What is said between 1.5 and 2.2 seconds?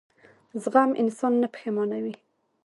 پښېمانوي.